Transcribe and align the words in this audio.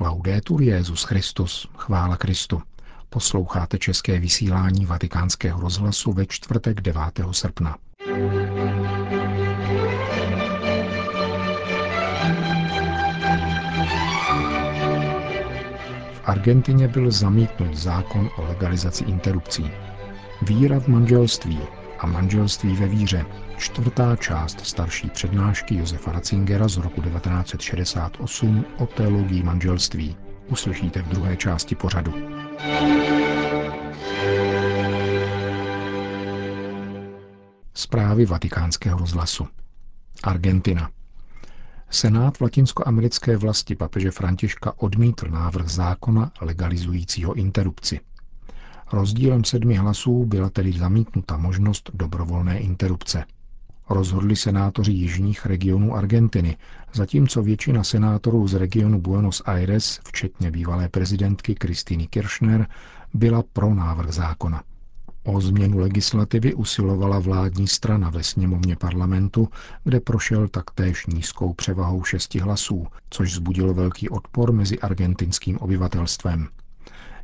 Laudetur 0.00 0.62
Jezus 0.62 1.02
Christus, 1.04 1.68
chvála 1.76 2.16
Kristu. 2.16 2.62
Posloucháte 3.10 3.78
české 3.78 4.18
vysílání 4.18 4.86
Vatikánského 4.86 5.60
rozhlasu 5.60 6.12
ve 6.12 6.26
čtvrtek 6.26 6.80
9. 6.80 7.02
srpna. 7.30 7.76
V 16.12 16.20
Argentině 16.24 16.88
byl 16.88 17.10
zamítnut 17.10 17.74
zákon 17.74 18.30
o 18.36 18.42
legalizaci 18.42 19.04
interrupcí. 19.04 19.70
Víra 20.42 20.80
v 20.80 20.88
manželství 20.88 21.58
a 21.98 22.06
manželství 22.06 22.76
ve 22.76 22.88
víře, 22.88 23.26
čtvrtá 23.56 24.16
část 24.16 24.60
starší 24.60 25.10
přednášky 25.10 25.74
Josefa 25.74 26.12
Ratzingera 26.12 26.68
z 26.68 26.76
roku 26.76 27.02
1968 27.02 28.64
o 28.78 28.86
teologii 28.86 29.42
manželství. 29.42 30.16
Uslyšíte 30.48 31.02
v 31.02 31.08
druhé 31.08 31.36
části 31.36 31.74
pořadu. 31.74 32.14
Zprávy 37.74 38.26
vatikánského 38.26 38.98
rozhlasu. 38.98 39.48
Argentina. 40.24 40.90
Senát 41.90 42.38
v 42.38 42.40
latinskoamerické 42.40 43.36
vlasti 43.36 43.74
papeže 43.74 44.10
Františka 44.10 44.72
odmítl 44.76 45.28
návrh 45.28 45.68
zákona 45.68 46.32
legalizujícího 46.40 47.34
interrupci. 47.34 48.00
Rozdílem 48.92 49.44
sedmi 49.44 49.74
hlasů 49.74 50.24
byla 50.24 50.50
tedy 50.50 50.72
zamítnuta 50.72 51.36
možnost 51.36 51.90
dobrovolné 51.94 52.58
interrupce. 52.58 53.24
Rozhodli 53.90 54.36
senátoři 54.36 54.92
jižních 54.92 55.46
regionů 55.46 55.94
Argentiny, 55.94 56.56
zatímco 56.92 57.42
většina 57.42 57.84
senátorů 57.84 58.48
z 58.48 58.54
regionu 58.54 59.00
Buenos 59.00 59.42
Aires, 59.44 60.00
včetně 60.08 60.50
bývalé 60.50 60.88
prezidentky 60.88 61.54
Kristýny 61.54 62.06
Kirchner, 62.06 62.66
byla 63.14 63.42
pro 63.52 63.74
návrh 63.74 64.10
zákona. 64.12 64.62
O 65.24 65.40
změnu 65.40 65.78
legislativy 65.78 66.54
usilovala 66.54 67.18
vládní 67.18 67.68
strana 67.68 68.10
ve 68.10 68.22
sněmovně 68.22 68.76
parlamentu, 68.76 69.48
kde 69.84 70.00
prošel 70.00 70.48
taktéž 70.48 71.06
nízkou 71.06 71.52
převahou 71.54 72.04
šesti 72.04 72.38
hlasů, 72.38 72.86
což 73.10 73.34
zbudilo 73.34 73.74
velký 73.74 74.08
odpor 74.08 74.52
mezi 74.52 74.78
argentinským 74.78 75.58
obyvatelstvem. 75.58 76.48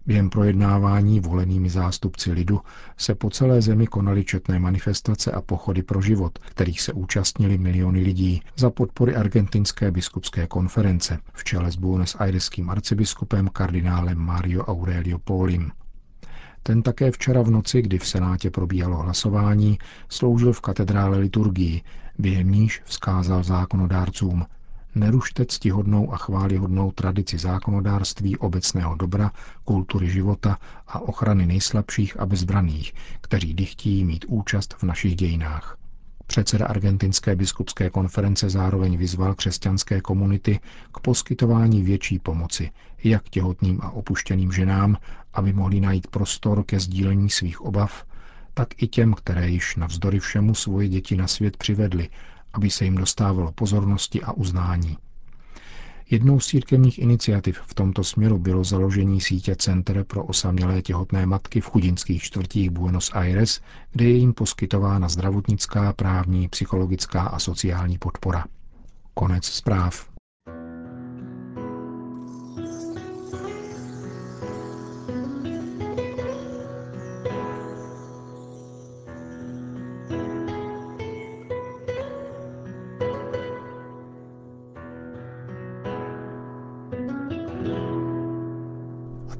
Během 0.07 0.31
projednávání 0.31 1.21
volenými 1.21 1.71
zástupci 1.71 2.33
lidu 2.33 2.61
se 2.97 3.15
po 3.15 3.31
celé 3.31 3.63
zemi 3.63 3.87
konaly 3.87 4.25
četné 4.25 4.59
manifestace 4.59 5.33
a 5.33 5.41
pochody 5.41 5.83
pro 5.83 6.01
život, 6.01 6.39
kterých 6.39 6.81
se 6.81 6.93
účastnili 6.93 7.59
miliony 7.59 8.01
lidí 8.01 8.43
za 8.57 8.71
podpory 8.71 9.17
argentinské 9.17 9.91
biskupské 9.91 10.47
konference 10.47 11.19
v 11.33 11.45
čele 11.45 11.73
s 11.73 11.77
Buenos 11.77 12.17
Aireským 12.19 12.71
arcibiskupem 12.71 13.49
kardinálem 13.49 14.19
Mario 14.19 14.65
Aurelio 14.65 15.19
Polim. 15.19 15.71
Ten 16.63 16.83
také 16.83 17.11
včera 17.11 17.43
v 17.43 17.51
noci, 17.51 17.83
kdy 17.83 17.99
v 17.99 18.07
Senátě 18.07 18.51
probíhalo 18.51 18.97
hlasování, 18.97 19.79
sloužil 20.09 20.53
v 20.53 20.61
katedrále 20.61 21.19
liturgii, 21.19 21.83
během 22.19 22.51
níž 22.51 22.83
vzkázal 22.85 23.43
zákonodárcům 23.43 24.47
nerušte 24.95 25.47
ctihodnou 25.47 26.13
a 26.15 26.17
chválihodnou 26.17 26.91
tradici 26.93 27.39
zákonodárství 27.39 28.37
obecného 28.37 28.95
dobra, 28.95 29.31
kultury 29.65 30.11
života 30.11 30.59
a 30.89 31.01
ochrany 31.01 31.47
nejslabších 31.47 32.21
a 32.21 32.27
bezbraných, 32.27 32.93
kteří 33.21 33.55
dychtí 33.55 34.05
mít 34.05 34.25
účast 34.29 34.75
v 34.79 34.83
našich 34.83 35.17
dějinách. 35.17 35.77
Předseda 36.27 36.67
argentinské 36.67 37.37
biskupské 37.37 37.91
konference 37.91 38.51
zároveň 38.51 38.97
vyzval 38.97 39.35
křesťanské 39.35 40.01
komunity 40.01 40.61
k 40.93 41.01
poskytování 41.01 41.83
větší 41.83 42.19
pomoci, 42.19 42.71
jak 43.05 43.29
těhotným 43.29 43.81
a 43.83 43.91
opuštěným 43.91 44.53
ženám, 44.53 44.97
aby 45.35 45.53
mohli 45.53 45.81
najít 45.81 46.07
prostor 46.07 46.65
ke 46.65 46.81
sdílení 46.81 47.31
svých 47.31 47.61
obav, 47.61 48.05
tak 48.55 48.83
i 48.83 48.87
těm, 48.87 49.15
které 49.15 49.49
již 49.49 49.77
navzdory 49.77 50.19
všemu 50.21 50.55
svoje 50.55 50.89
děti 50.89 51.17
na 51.17 51.27
svět 51.27 51.57
přivedly 51.57 52.09
aby 52.55 52.71
se 52.71 52.85
jim 52.85 52.95
dostávalo 52.95 53.53
pozornosti 53.53 54.23
a 54.23 54.33
uznání. 54.33 54.99
Jednou 56.11 56.41
z 56.41 56.47
církevních 56.47 56.99
iniciativ 56.99 57.61
v 57.67 57.75
tomto 57.75 58.05
směru 58.05 58.39
bylo 58.39 58.65
založení 58.65 59.21
sítě 59.21 59.57
Center 59.57 60.05
pro 60.05 60.25
osamělé 60.25 60.83
těhotné 60.83 61.27
matky 61.27 61.61
v 61.61 61.67
chudinských 61.71 62.23
čtvrtích 62.23 62.71
Buenos 62.71 63.11
Aires, 63.15 63.61
kde 63.93 64.05
je 64.05 64.17
jim 64.17 64.33
poskytována 64.33 65.09
zdravotnická, 65.09 65.93
právní, 65.93 66.49
psychologická 66.49 67.23
a 67.23 67.39
sociální 67.39 67.99
podpora. 67.99 68.45
Konec 69.15 69.45
zpráv. 69.45 70.14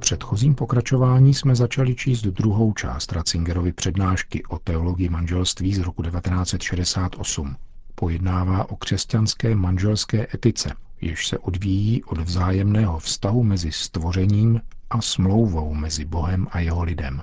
Předchozím 0.05 0.55
pokračování 0.55 1.33
jsme 1.33 1.55
začali 1.55 1.95
číst 1.95 2.21
druhou 2.21 2.73
část 2.73 3.11
Ratzingerovy 3.11 3.71
přednášky 3.71 4.43
o 4.45 4.59
teologii 4.59 5.09
manželství 5.09 5.73
z 5.73 5.79
roku 5.79 6.03
1968. 6.03 7.55
Pojednává 7.95 8.69
o 8.69 8.75
křesťanské 8.75 9.55
manželské 9.55 10.27
etice, 10.33 10.73
jež 11.01 11.27
se 11.27 11.37
odvíjí 11.37 12.03
od 12.03 12.17
vzájemného 12.17 12.99
vztahu 12.99 13.43
mezi 13.43 13.71
stvořením 13.71 14.61
a 14.89 15.01
smlouvou 15.01 15.73
mezi 15.73 16.05
Bohem 16.05 16.47
a 16.51 16.59
jeho 16.59 16.83
lidem. 16.83 17.21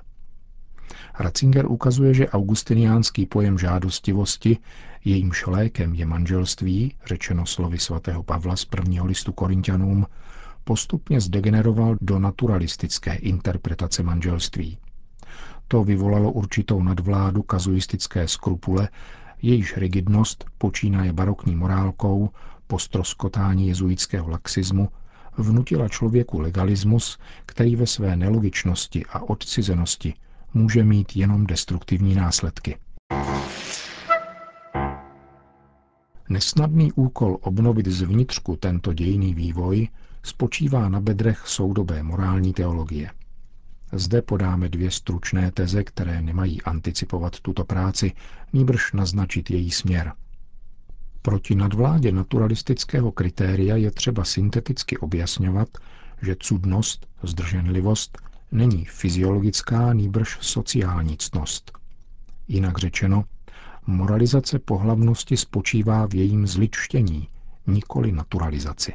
Ratzinger 1.18 1.66
ukazuje, 1.66 2.14
že 2.14 2.28
augustiniánský 2.28 3.26
pojem 3.26 3.58
žádostivosti, 3.58 4.58
jejímž 5.04 5.46
lékem 5.46 5.94
je 5.94 6.06
manželství, 6.06 6.94
řečeno 7.06 7.46
slovy 7.46 7.78
svatého 7.78 8.22
Pavla 8.22 8.56
z 8.56 8.64
prvního 8.64 9.06
listu 9.06 9.32
Korintianům, 9.32 10.06
postupně 10.64 11.20
zdegeneroval 11.20 11.96
do 12.00 12.18
naturalistické 12.18 13.14
interpretace 13.14 14.02
manželství. 14.02 14.78
To 15.68 15.84
vyvolalo 15.84 16.32
určitou 16.32 16.82
nadvládu 16.82 17.42
kazuistické 17.42 18.28
skrupule, 18.28 18.88
jejíž 19.42 19.76
rigidnost 19.76 20.44
počínaje 20.58 21.12
barokní 21.12 21.56
morálkou 21.56 22.30
po 22.66 22.78
stroskotání 22.78 23.68
jezuitského 23.68 24.28
laxismu 24.30 24.88
vnutila 25.38 25.88
člověku 25.88 26.40
legalismus, 26.40 27.18
který 27.46 27.76
ve 27.76 27.86
své 27.86 28.16
nelogičnosti 28.16 29.04
a 29.12 29.20
odcizenosti 29.22 30.14
může 30.54 30.84
mít 30.84 31.16
jenom 31.16 31.46
destruktivní 31.46 32.14
následky. 32.14 32.76
Nesnadný 36.28 36.92
úkol 36.92 37.38
obnovit 37.40 37.86
zvnitřku 37.86 38.56
tento 38.56 38.92
dějný 38.92 39.34
vývoj 39.34 39.88
spočívá 40.22 40.88
na 40.88 41.00
bedrech 41.00 41.42
soudobé 41.46 42.02
morální 42.02 42.52
teologie. 42.52 43.10
Zde 43.92 44.22
podáme 44.22 44.68
dvě 44.68 44.90
stručné 44.90 45.52
teze, 45.52 45.84
které 45.84 46.22
nemají 46.22 46.62
anticipovat 46.62 47.40
tuto 47.40 47.64
práci, 47.64 48.12
nýbrž 48.52 48.92
naznačit 48.92 49.50
její 49.50 49.70
směr. 49.70 50.12
Proti 51.22 51.54
nadvládě 51.54 52.12
naturalistického 52.12 53.12
kritéria 53.12 53.76
je 53.76 53.90
třeba 53.90 54.24
synteticky 54.24 54.98
objasňovat, 54.98 55.68
že 56.22 56.36
cudnost, 56.38 57.06
zdrženlivost, 57.22 58.18
není 58.52 58.84
fyziologická, 58.84 59.92
nýbrž 59.92 60.38
sociální 60.40 61.16
ctnost. 61.16 61.72
Jinak 62.48 62.78
řečeno, 62.78 63.24
moralizace 63.86 64.58
pohlavnosti 64.58 65.36
spočívá 65.36 66.06
v 66.06 66.14
jejím 66.14 66.46
zličtění, 66.46 67.28
nikoli 67.66 68.12
naturalizaci. 68.12 68.92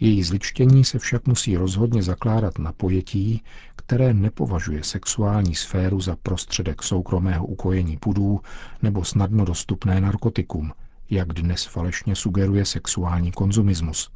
Její 0.00 0.22
zličtění 0.22 0.84
se 0.84 0.98
však 0.98 1.26
musí 1.26 1.56
rozhodně 1.56 2.02
zakládat 2.02 2.58
na 2.58 2.72
pojetí, 2.72 3.42
které 3.76 4.14
nepovažuje 4.14 4.84
sexuální 4.84 5.54
sféru 5.54 6.00
za 6.00 6.16
prostředek 6.16 6.82
soukromého 6.82 7.46
ukojení 7.46 7.96
pudů 7.96 8.40
nebo 8.82 9.04
snadno 9.04 9.44
dostupné 9.44 10.00
narkotikum, 10.00 10.72
jak 11.10 11.32
dnes 11.32 11.64
falešně 11.64 12.14
sugeruje 12.16 12.64
sexuální 12.64 13.32
konzumismus, 13.32 14.10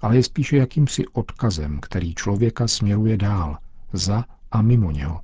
ale 0.00 0.16
je 0.16 0.22
spíše 0.22 0.56
jakýmsi 0.56 1.06
odkazem, 1.12 1.78
který 1.80 2.14
člověka 2.14 2.68
směruje 2.68 3.16
dál, 3.16 3.58
za 3.92 4.24
a 4.50 4.62
mimo 4.62 4.90
něho. 4.90 5.20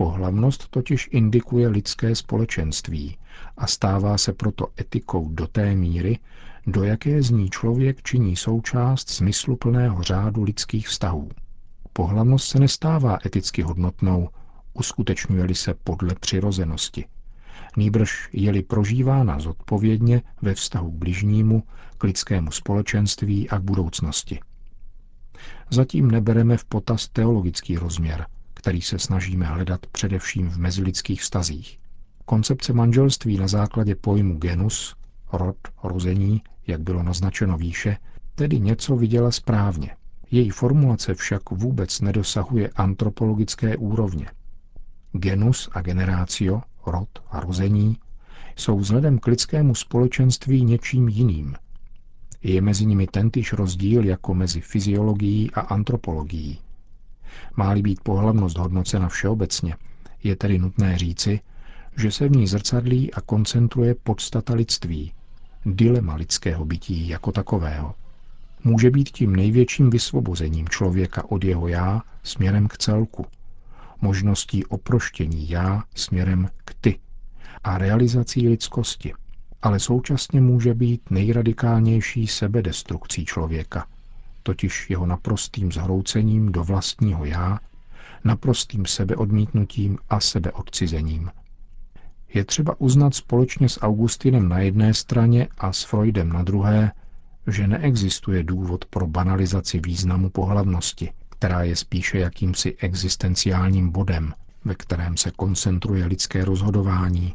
Pohlavnost 0.00 0.68
totiž 0.68 1.08
indikuje 1.12 1.68
lidské 1.68 2.14
společenství 2.14 3.16
a 3.56 3.66
stává 3.66 4.18
se 4.18 4.32
proto 4.32 4.66
etikou 4.80 5.28
do 5.28 5.46
té 5.46 5.74
míry, 5.74 6.18
do 6.66 6.84
jaké 6.84 7.22
z 7.22 7.30
ní 7.30 7.50
člověk 7.50 8.02
činí 8.02 8.36
součást 8.36 9.10
smysluplného 9.10 10.02
řádu 10.02 10.42
lidských 10.42 10.88
vztahů. 10.88 11.28
Pohlavnost 11.92 12.48
se 12.48 12.58
nestává 12.58 13.18
eticky 13.26 13.62
hodnotnou, 13.62 14.28
uskutečňuje-li 14.74 15.54
se 15.54 15.74
podle 15.74 16.14
přirozenosti. 16.14 17.04
Nýbrž 17.76 18.28
je-li 18.32 18.62
prožívána 18.62 19.40
zodpovědně 19.40 20.22
ve 20.42 20.54
vztahu 20.54 20.90
k 20.90 20.94
bližnímu, 20.94 21.62
k 21.98 22.04
lidskému 22.04 22.50
společenství 22.50 23.50
a 23.50 23.58
k 23.58 23.62
budoucnosti. 23.62 24.40
Zatím 25.70 26.10
nebereme 26.10 26.56
v 26.56 26.64
potaz 26.64 27.08
teologický 27.08 27.76
rozměr, 27.76 28.26
který 28.60 28.82
se 28.82 28.98
snažíme 28.98 29.46
hledat 29.46 29.86
především 29.86 30.50
v 30.50 30.58
mezilidských 30.58 31.22
vztazích. 31.22 31.78
Koncepce 32.24 32.72
manželství 32.72 33.36
na 33.36 33.48
základě 33.48 33.94
pojmu 33.94 34.38
genus, 34.38 34.96
rod, 35.32 35.56
rození, 35.82 36.42
jak 36.66 36.80
bylo 36.80 37.02
naznačeno 37.02 37.56
výše, 37.58 37.96
tedy 38.34 38.60
něco 38.60 38.96
viděla 38.96 39.30
správně. 39.30 39.96
Její 40.30 40.50
formulace 40.50 41.14
však 41.14 41.50
vůbec 41.50 42.00
nedosahuje 42.00 42.68
antropologické 42.76 43.76
úrovně. 43.76 44.26
Genus 45.12 45.68
a 45.72 45.80
generácio, 45.82 46.62
rod 46.86 47.08
a 47.30 47.40
rození, 47.40 47.98
jsou 48.56 48.78
vzhledem 48.78 49.18
k 49.18 49.26
lidskému 49.26 49.74
společenství 49.74 50.64
něčím 50.64 51.08
jiným. 51.08 51.54
Je 52.42 52.60
mezi 52.60 52.86
nimi 52.86 53.06
tentýž 53.06 53.52
rozdíl 53.52 54.04
jako 54.04 54.34
mezi 54.34 54.60
fyziologií 54.60 55.50
a 55.50 55.60
antropologií. 55.60 56.58
Má-li 57.56 57.82
být 57.82 58.00
pohlavnost 58.00 58.58
hodnocena 58.58 59.08
všeobecně, 59.08 59.76
je 60.22 60.36
tedy 60.36 60.58
nutné 60.58 60.98
říci, 60.98 61.40
že 61.96 62.10
se 62.10 62.28
v 62.28 62.36
ní 62.36 62.46
zrcadlí 62.46 63.14
a 63.14 63.20
koncentruje 63.20 63.94
podstata 63.94 64.54
lidství, 64.54 65.12
dilema 65.66 66.14
lidského 66.14 66.64
bytí 66.64 67.08
jako 67.08 67.32
takového. 67.32 67.94
Může 68.64 68.90
být 68.90 69.08
tím 69.08 69.36
největším 69.36 69.90
vysvobozením 69.90 70.68
člověka 70.68 71.30
od 71.30 71.44
jeho 71.44 71.68
já 71.68 72.02
směrem 72.22 72.68
k 72.68 72.78
celku, 72.78 73.26
možností 74.00 74.64
oproštění 74.66 75.50
já 75.50 75.82
směrem 75.94 76.48
k 76.64 76.74
ty 76.80 76.98
a 77.64 77.78
realizací 77.78 78.48
lidskosti, 78.48 79.12
ale 79.62 79.80
současně 79.80 80.40
může 80.40 80.74
být 80.74 81.10
nejradikálnější 81.10 82.26
sebedestrukcí 82.26 83.24
člověka, 83.24 83.86
totiž 84.42 84.90
jeho 84.90 85.06
naprostým 85.06 85.72
zhroucením 85.72 86.52
do 86.52 86.64
vlastního 86.64 87.24
já, 87.24 87.58
naprostým 88.24 88.86
sebeodmítnutím 88.86 89.98
a 90.08 90.20
sebeodcizením. 90.20 91.30
Je 92.34 92.44
třeba 92.44 92.80
uznat 92.80 93.14
společně 93.14 93.68
s 93.68 93.80
Augustinem 93.82 94.48
na 94.48 94.58
jedné 94.58 94.94
straně 94.94 95.48
a 95.58 95.72
s 95.72 95.82
Freudem 95.84 96.28
na 96.32 96.42
druhé, 96.42 96.92
že 97.46 97.66
neexistuje 97.66 98.42
důvod 98.42 98.84
pro 98.84 99.06
banalizaci 99.06 99.80
významu 99.80 100.30
pohlavnosti, 100.30 101.12
která 101.28 101.62
je 101.62 101.76
spíše 101.76 102.18
jakýmsi 102.18 102.76
existenciálním 102.78 103.90
bodem, 103.90 104.34
ve 104.64 104.74
kterém 104.74 105.16
se 105.16 105.30
koncentruje 105.30 106.06
lidské 106.06 106.44
rozhodování 106.44 107.34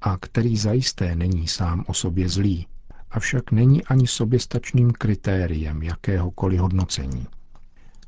a 0.00 0.16
který 0.16 0.56
zajisté 0.56 1.16
není 1.16 1.48
sám 1.48 1.84
o 1.86 1.94
sobě 1.94 2.28
zlý, 2.28 2.66
avšak 3.10 3.52
není 3.52 3.84
ani 3.84 4.06
soběstačným 4.06 4.92
kritériem 4.92 5.82
jakéhokoliv 5.82 6.60
hodnocení. 6.60 7.26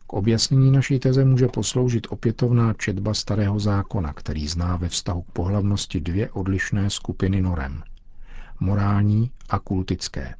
K 0.07 0.13
objasnění 0.13 0.71
naší 0.71 0.99
teze 0.99 1.25
může 1.25 1.49
posloužit 1.49 2.07
opětovná 2.11 2.75
četba 2.75 3.15
starého 3.15 3.61
zákona, 3.61 4.13
který 4.13 4.49
zná 4.49 4.77
ve 4.77 4.89
vztahu 4.89 5.23
k 5.23 5.31
pohlavnosti 5.33 6.01
dvě 6.01 6.31
odlišné 6.31 6.91
skupiny 6.91 7.41
norem. 7.41 7.83
Morální 8.61 9.31
a 9.49 9.59
kultické. 9.59 10.35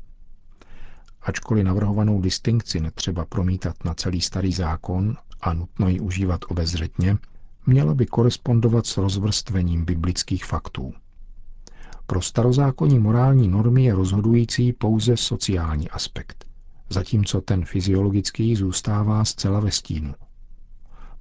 Ačkoliv 1.23 1.65
navrhovanou 1.65 2.21
distinkci 2.21 2.81
netřeba 2.81 3.25
promítat 3.25 3.85
na 3.85 3.95
celý 3.95 4.21
starý 4.21 4.53
zákon 4.53 5.17
a 5.41 5.53
nutno 5.55 5.89
ji 5.89 6.01
užívat 6.01 6.41
obezřetně, 6.49 7.17
měla 7.67 7.95
by 7.95 8.07
korespondovat 8.07 8.87
s 8.87 8.97
rozvrstvením 8.97 9.85
biblických 9.85 10.45
faktů. 10.45 10.95
Pro 12.11 12.23
starozákonní 12.23 12.99
morální 12.99 13.49
normy 13.49 13.85
je 13.85 13.95
rozhodující 13.95 14.73
pouze 14.73 15.17
sociální 15.17 15.91
aspekt, 15.91 16.45
zatímco 16.91 17.41
ten 17.41 17.65
fyziologický 17.65 18.57
zůstává 18.57 19.25
zcela 19.25 19.61
ve 19.61 19.71
stínu. 19.71 20.15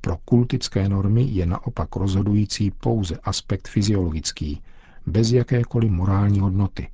Pro 0.02 0.18
kultické 0.18 0.90
normy 0.90 1.24
je 1.24 1.46
naopak 1.46 1.96
rozhodující 1.96 2.72
pouze 2.72 3.18
aspekt 3.24 3.68
fyziologický, 3.68 4.62
bez 5.06 5.32
jakékoliv 5.32 5.92
morální 5.92 6.40
hodnoty. 6.40 6.90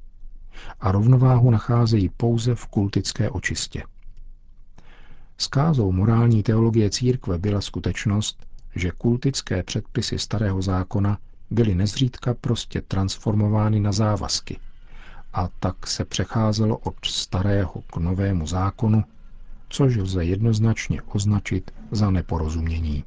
A 0.79 0.91
rovnováhu 0.91 1.51
nacházejí 1.51 2.09
pouze 2.09 2.55
v 2.55 2.65
kultické 2.65 3.29
očistě. 3.29 3.83
Skázou 5.37 5.91
morální 5.91 6.43
teologie 6.43 6.89
církve 6.89 7.37
byla 7.37 7.61
skutečnost, 7.61 8.45
že 8.75 8.91
kultické 8.91 9.63
předpisy 9.63 10.19
starého 10.19 10.61
zákona 10.61 11.17
byly 11.53 11.75
nezřídka 11.75 12.33
prostě 12.33 12.81
transformovány 12.81 13.79
na 13.79 13.91
závazky. 13.91 14.59
A 15.33 15.49
tak 15.59 15.87
se 15.87 16.05
přecházelo 16.05 16.77
od 16.77 17.05
starého 17.05 17.81
k 17.93 17.97
novému 17.97 18.47
zákonu, 18.47 19.03
což 19.69 19.95
lze 19.97 20.25
jednoznačně 20.25 21.01
označit 21.01 21.71
za 21.91 22.11
neporozumění. 22.11 23.03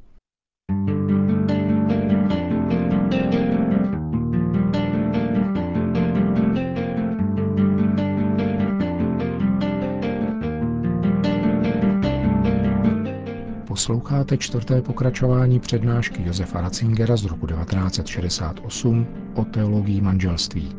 Posloucháte 13.87 14.37
čtvrté 14.37 14.81
pokračování 14.81 15.59
přednášky 15.59 16.23
Josefa 16.25 16.61
Ratzingera 16.61 17.17
z 17.17 17.25
roku 17.25 17.47
1968 17.47 19.07
o 19.35 19.45
teologii 19.45 20.01
manželství. 20.01 20.75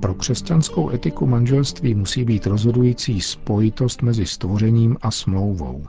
Pro 0.00 0.14
křesťanskou 0.14 0.90
etiku 0.90 1.26
manželství 1.26 1.94
musí 1.94 2.24
být 2.24 2.46
rozhodující 2.46 3.20
spojitost 3.20 4.02
mezi 4.02 4.26
stvořením 4.26 4.96
a 5.02 5.10
smlouvou. 5.10 5.86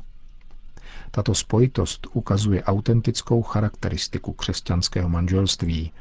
Tato 1.11 1.35
spojitost 1.35 2.07
ukazuje 2.13 2.63
autentickou 2.63 3.41
charakteristiku 3.41 4.33
křesťanského 4.33 5.09
manželství, 5.09 5.91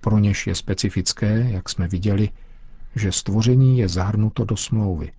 pro 0.00 0.18
něž 0.18 0.46
je 0.46 0.54
specifické, 0.54 1.46
jak 1.50 1.68
jsme 1.68 1.88
viděli, 1.88 2.28
že 2.96 3.12
stvoření 3.12 3.78
je 3.78 3.88
zahrnuto 3.88 4.44
do 4.44 4.56
smlouvy, 4.56 5.12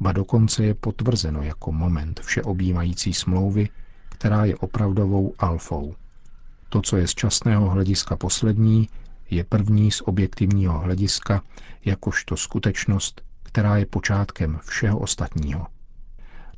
ba 0.00 0.12
dokonce 0.12 0.64
je 0.64 0.74
potvrzeno 0.74 1.42
jako 1.42 1.72
moment 1.72 2.20
všeobjímající 2.20 3.14
smlouvy, 3.14 3.68
která 4.08 4.44
je 4.44 4.56
opravdovou 4.56 5.34
alfou. 5.38 5.94
To, 6.68 6.82
co 6.82 6.96
je 6.96 7.06
z 7.06 7.14
časného 7.14 7.70
hlediska 7.70 8.16
poslední, 8.16 8.88
je 9.30 9.44
první 9.44 9.90
z 9.90 10.00
objektivního 10.00 10.78
hlediska, 10.78 11.42
jakožto 11.84 12.36
skutečnost, 12.36 13.22
která 13.42 13.76
je 13.76 13.86
počátkem 13.86 14.58
všeho 14.62 14.98
ostatního. 14.98 15.66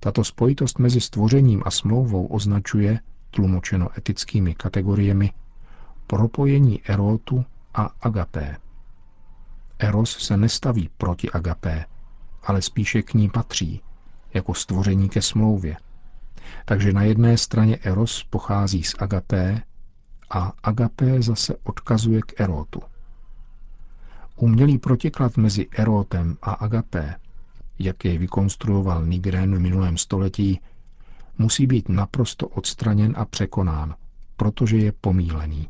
Tato 0.00 0.24
spojitost 0.24 0.78
mezi 0.78 1.00
stvořením 1.00 1.62
a 1.66 1.70
smlouvou 1.70 2.26
označuje, 2.26 3.00
tlumočeno 3.30 3.88
etickými 3.98 4.54
kategoriemi, 4.54 5.32
propojení 6.06 6.80
erotu 6.86 7.44
a 7.74 7.90
agapé. 8.00 8.56
Eros 9.78 10.18
se 10.18 10.36
nestaví 10.36 10.90
proti 10.96 11.30
agapé, 11.30 11.84
ale 12.42 12.62
spíše 12.62 13.02
k 13.02 13.14
ní 13.14 13.30
patří, 13.30 13.80
jako 14.34 14.54
stvoření 14.54 15.08
ke 15.08 15.22
smlouvě. 15.22 15.76
Takže 16.64 16.92
na 16.92 17.02
jedné 17.02 17.38
straně 17.38 17.78
Eros 17.82 18.24
pochází 18.24 18.82
z 18.82 18.94
agapé 18.98 19.62
a 20.30 20.52
agapé 20.62 21.22
zase 21.22 21.56
odkazuje 21.62 22.20
k 22.22 22.40
erotu. 22.40 22.82
Umělý 24.36 24.78
protiklad 24.78 25.36
mezi 25.36 25.66
erotem 25.76 26.36
a 26.42 26.50
agapé, 26.52 27.14
jak 27.78 28.04
jej 28.04 28.18
vykonstruoval 28.18 29.06
Nigren 29.06 29.56
v 29.56 29.60
minulém 29.60 29.98
století, 29.98 30.60
musí 31.38 31.66
být 31.66 31.88
naprosto 31.88 32.48
odstraněn 32.48 33.14
a 33.16 33.24
překonán, 33.24 33.94
protože 34.36 34.76
je 34.76 34.92
pomílený. 34.92 35.68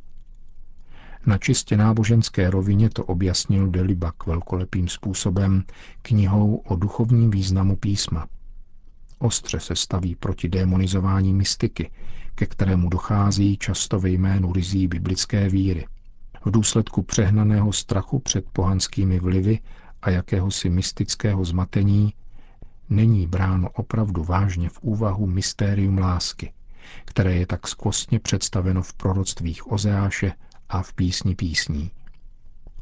Na 1.26 1.38
čistě 1.38 1.76
náboženské 1.76 2.50
rovině 2.50 2.90
to 2.90 3.04
objasnil 3.04 3.68
Delibak 3.68 4.26
velkolepým 4.26 4.88
způsobem 4.88 5.64
knihou 6.02 6.56
o 6.56 6.76
duchovním 6.76 7.30
významu 7.30 7.76
písma. 7.76 8.26
Ostře 9.18 9.60
se 9.60 9.76
staví 9.76 10.14
proti 10.14 10.48
demonizování 10.48 11.32
mystiky, 11.34 11.90
ke 12.34 12.46
kterému 12.46 12.88
dochází 12.88 13.56
často 13.56 14.00
ve 14.00 14.10
jménu 14.10 14.52
rizí 14.52 14.88
biblické 14.88 15.48
víry. 15.48 15.86
V 16.44 16.50
důsledku 16.50 17.02
přehnaného 17.02 17.72
strachu 17.72 18.18
před 18.18 18.44
pohanskými 18.52 19.20
vlivy 19.20 19.58
a 20.02 20.10
jakéhosi 20.10 20.70
mystického 20.70 21.44
zmatení 21.44 22.14
není 22.88 23.26
bráno 23.26 23.68
opravdu 23.70 24.24
vážně 24.24 24.68
v 24.68 24.78
úvahu 24.82 25.26
mystérium 25.26 25.98
lásky, 25.98 26.52
které 27.04 27.34
je 27.36 27.46
tak 27.46 27.68
skvostně 27.68 28.20
představeno 28.20 28.82
v 28.82 28.94
proroctvích 28.94 29.72
Ozeáše 29.72 30.32
a 30.68 30.82
v 30.82 30.92
písni 30.92 31.34
písní. 31.34 31.90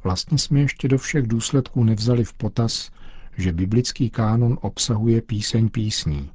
Vlastně 0.04 0.38
jsme 0.38 0.60
ještě 0.60 0.88
do 0.88 0.98
všech 0.98 1.26
důsledků 1.26 1.84
nevzali 1.84 2.24
v 2.24 2.32
potaz, 2.34 2.90
že 3.36 3.52
biblický 3.52 4.10
kánon 4.10 4.58
obsahuje 4.60 5.22
píseň 5.22 5.68
písní. 5.68 6.30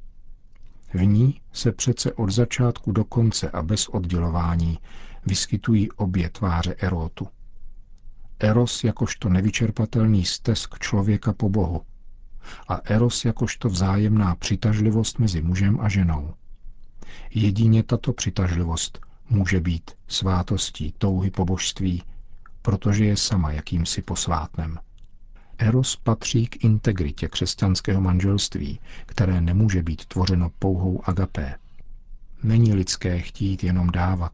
V 0.94 1.06
ní 1.06 1.40
se 1.52 1.72
přece 1.72 2.12
od 2.12 2.30
začátku 2.30 2.92
do 2.92 3.04
konce 3.04 3.50
a 3.50 3.62
bez 3.62 3.88
oddělování 3.88 4.78
vyskytují 5.26 5.90
obě 5.90 6.30
tváře 6.30 6.74
erotu. 6.78 7.28
Eros 8.38 8.84
jakožto 8.84 9.28
nevyčerpatelný 9.28 10.24
stesk 10.24 10.78
člověka 10.78 11.32
po 11.32 11.48
Bohu 11.48 11.82
a 12.68 12.80
Eros 12.84 13.24
jakožto 13.24 13.68
vzájemná 13.68 14.34
přitažlivost 14.34 15.18
mezi 15.18 15.42
mužem 15.42 15.80
a 15.80 15.88
ženou. 15.88 16.34
Jedině 17.34 17.82
tato 17.82 18.12
přitažlivost 18.12 19.07
může 19.30 19.60
být 19.60 19.90
svátostí 20.08 20.94
touhy 20.98 21.30
po 21.30 21.44
božství, 21.44 22.02
protože 22.62 23.04
je 23.04 23.16
sama 23.16 23.52
jakýmsi 23.52 24.02
posvátnem. 24.02 24.78
Eros 25.58 25.96
patří 25.96 26.46
k 26.46 26.64
integritě 26.64 27.28
křesťanského 27.28 28.00
manželství, 28.00 28.80
které 29.06 29.40
nemůže 29.40 29.82
být 29.82 30.06
tvořeno 30.06 30.50
pouhou 30.58 31.02
agapé. 31.04 31.54
Není 32.42 32.74
lidské 32.74 33.18
chtít 33.20 33.64
jenom 33.64 33.90
dávat. 33.90 34.32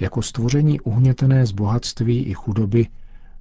Jako 0.00 0.22
stvoření 0.22 0.80
uhnětené 0.80 1.46
z 1.46 1.52
bohatství 1.52 2.24
i 2.24 2.34
chudoby 2.34 2.86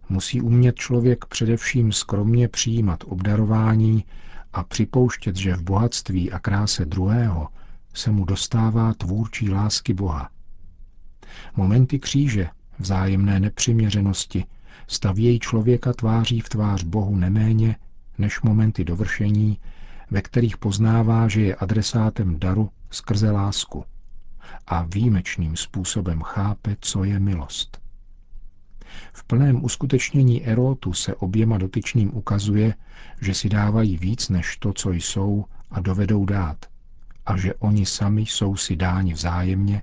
musí 0.10 0.42
umět 0.42 0.76
člověk 0.76 1.26
především 1.26 1.92
skromně 1.92 2.48
přijímat 2.48 3.04
obdarování 3.08 4.06
a 4.54 4.64
připouštět, 4.64 5.36
že 5.36 5.56
v 5.56 5.62
bohatství 5.62 6.32
a 6.32 6.40
kráse 6.40 6.86
druhého 6.86 7.48
se 7.94 8.12
mu 8.12 8.26
dostává 8.26 8.94
tvůrčí 8.94 9.50
lásky 9.50 9.94
Boha. 9.94 10.30
Momenty 11.56 12.00
kříže, 12.00 12.50
vzájemné 12.80 13.40
nepřiměřenosti, 13.40 14.46
stavějí 14.88 15.40
člověka 15.40 15.94
tváří 15.94 16.40
v 16.40 16.50
tvář 16.50 16.84
Bohu 16.84 17.16
neméně 17.16 17.76
než 18.18 18.42
momenty 18.42 18.84
dovršení, 18.84 19.60
ve 20.12 20.22
kterých 20.22 20.58
poznává, 20.58 21.28
že 21.28 21.42
je 21.42 21.56
adresátem 21.56 22.40
daru 22.40 22.70
skrze 22.90 23.32
lásku 23.32 23.86
a 24.68 24.84
výjimečným 24.84 25.56
způsobem 25.56 26.22
chápe, 26.22 26.76
co 26.82 27.04
je 27.04 27.20
milost. 27.20 27.82
V 29.14 29.24
plném 29.24 29.64
uskutečnění 29.64 30.46
erotu 30.46 30.94
se 30.94 31.16
oběma 31.16 31.58
dotyčným 31.58 32.18
ukazuje, 32.18 32.74
že 33.22 33.34
si 33.34 33.50
dávají 33.50 33.98
víc 33.98 34.30
než 34.30 34.58
to, 34.58 34.74
co 34.74 34.92
jsou 34.92 35.46
a 35.72 35.80
dovedou 35.80 36.26
dát, 36.26 36.66
a 37.26 37.38
že 37.38 37.54
oni 37.54 37.86
sami 37.86 38.22
jsou 38.22 38.56
si 38.56 38.76
dáni 38.76 39.14
vzájemně 39.14 39.82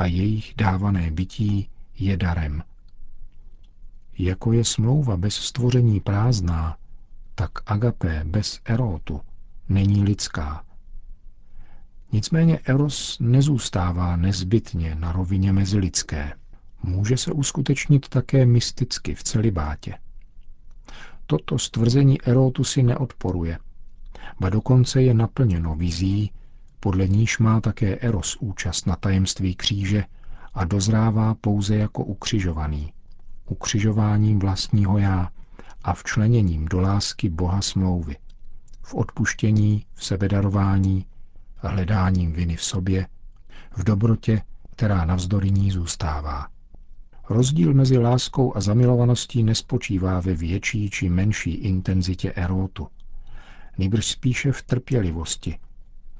a 0.00 0.06
jejich 0.06 0.54
dávané 0.56 1.10
bytí 1.10 1.68
je 1.98 2.16
darem. 2.16 2.62
Jako 4.18 4.52
je 4.52 4.64
smlouva 4.64 5.16
bez 5.16 5.34
stvoření 5.34 6.00
prázdná, 6.00 6.76
tak 7.34 7.50
agapé 7.66 8.22
bez 8.24 8.60
erotu 8.64 9.20
není 9.68 10.04
lidská. 10.04 10.64
Nicméně 12.12 12.58
eros 12.64 13.18
nezůstává 13.20 14.16
nezbytně 14.16 14.94
na 14.94 15.12
rovině 15.12 15.52
mezilidské. 15.52 16.32
Může 16.82 17.16
se 17.16 17.32
uskutečnit 17.32 18.08
také 18.08 18.46
mysticky 18.46 19.14
v 19.14 19.22
celibátě. 19.22 19.98
Toto 21.26 21.58
stvrzení 21.58 22.22
erotu 22.22 22.64
si 22.64 22.82
neodporuje, 22.82 23.58
ba 24.40 24.50
dokonce 24.50 25.02
je 25.02 25.14
naplněno 25.14 25.74
vizí, 25.74 26.32
podle 26.80 27.08
níž 27.08 27.38
má 27.38 27.60
také 27.60 27.96
eros 27.96 28.36
účast 28.40 28.86
na 28.86 28.96
tajemství 28.96 29.54
kříže 29.54 30.04
a 30.54 30.64
dozrává 30.64 31.34
pouze 31.34 31.76
jako 31.76 32.04
ukřižovaný, 32.04 32.92
ukřižováním 33.46 34.38
vlastního 34.38 34.98
já 34.98 35.30
a 35.82 35.94
včleněním 35.94 36.66
do 36.66 36.80
lásky 36.80 37.28
Boha 37.28 37.62
smlouvy, 37.62 38.16
v 38.82 38.94
odpuštění, 38.94 39.84
v 39.94 40.04
sebedarování, 40.04 41.06
hledáním 41.56 42.32
viny 42.32 42.56
v 42.56 42.62
sobě, 42.62 43.06
v 43.76 43.84
dobrotě, 43.84 44.42
která 44.70 45.04
navzdory 45.04 45.50
ní 45.50 45.70
zůstává. 45.70 46.48
Rozdíl 47.30 47.74
mezi 47.74 47.98
láskou 47.98 48.56
a 48.56 48.60
zamilovaností 48.60 49.42
nespočívá 49.42 50.20
ve 50.20 50.34
větší 50.34 50.90
či 50.90 51.08
menší 51.08 51.50
intenzitě 51.50 52.32
erotu, 52.32 52.88
nýbrž 53.78 54.06
spíše 54.06 54.52
v 54.52 54.62
trpělivosti, 54.62 55.58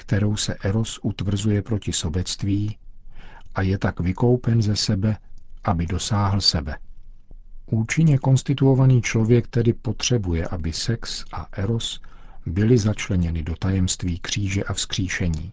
kterou 0.00 0.36
se 0.36 0.54
eros 0.54 0.98
utvrzuje 1.02 1.62
proti 1.62 1.92
sobectví 1.92 2.78
a 3.54 3.62
je 3.62 3.78
tak 3.78 4.00
vykoupen 4.00 4.62
ze 4.62 4.76
sebe, 4.76 5.16
aby 5.64 5.86
dosáhl 5.86 6.40
sebe. 6.40 6.76
Účinně 7.66 8.18
konstituovaný 8.18 9.02
člověk 9.02 9.46
tedy 9.48 9.72
potřebuje, 9.72 10.48
aby 10.48 10.72
sex 10.72 11.24
a 11.32 11.46
eros 11.52 12.00
byly 12.46 12.78
začleněny 12.78 13.42
do 13.42 13.56
tajemství 13.56 14.18
kříže 14.18 14.64
a 14.64 14.72
vzkříšení. 14.72 15.52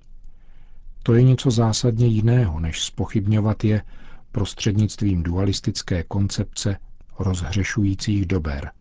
To 1.04 1.14
je 1.14 1.24
něco 1.24 1.52
zásadně 1.52 2.08
jiného, 2.08 2.60
než 2.60 2.84
spochybňovat 2.84 3.64
je 3.64 3.82
prostřednictvím 4.32 5.24
dualistické 5.24 6.04
koncepce 6.04 6.78
rozhřešujících 7.20 8.26
dober. 8.26 8.72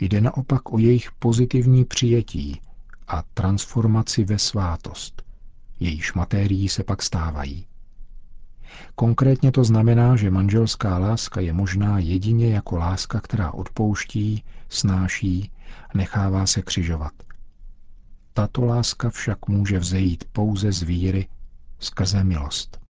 Jde 0.00 0.20
naopak 0.20 0.72
o 0.72 0.78
jejich 0.78 1.10
pozitivní 1.18 1.84
přijetí 1.84 2.60
a 3.08 3.22
transformaci 3.34 4.24
ve 4.24 4.38
svátost. 4.38 5.22
Jejíž 5.80 6.12
matérií 6.14 6.68
se 6.68 6.84
pak 6.84 7.02
stávají. 7.02 7.66
Konkrétně 8.94 9.52
to 9.52 9.64
znamená, 9.64 10.16
že 10.16 10.30
manželská 10.30 10.98
láska 10.98 11.40
je 11.40 11.52
možná 11.52 11.98
jedině 11.98 12.54
jako 12.54 12.76
láska, 12.76 13.20
která 13.20 13.50
odpouští, 13.50 14.44
snáší, 14.68 15.50
nechává 15.94 16.46
se 16.46 16.62
křižovat. 16.62 17.12
Tato 18.32 18.64
láska 18.64 19.10
však 19.10 19.48
může 19.48 19.78
vzejít 19.78 20.24
pouze 20.32 20.72
z 20.72 20.82
víry 20.82 21.28
skrze 21.78 22.24
milost. 22.24 22.85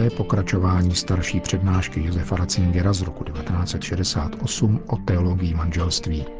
Čtvrté 0.00 0.16
pokračování 0.16 0.94
starší 0.94 1.40
přednášky 1.40 2.04
Josefa 2.04 2.36
Ratzingera 2.36 2.92
z 2.92 3.02
roku 3.02 3.24
1968 3.24 4.80
o 4.86 4.96
teologii 4.96 5.54
manželství. 5.54 6.39